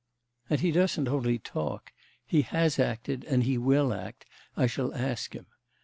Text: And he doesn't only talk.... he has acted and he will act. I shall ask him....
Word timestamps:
And 0.49 0.61
he 0.61 0.71
doesn't 0.71 1.07
only 1.07 1.37
talk.... 1.37 1.91
he 2.25 2.41
has 2.41 2.79
acted 2.79 3.23
and 3.25 3.43
he 3.43 3.59
will 3.59 3.93
act. 3.93 4.25
I 4.57 4.65
shall 4.65 4.91
ask 4.95 5.33
him.... 5.35 5.45